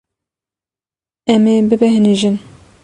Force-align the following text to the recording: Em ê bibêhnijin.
Em 1.33 1.45
ê 1.53 1.57
bibêhnijin. 1.69 2.35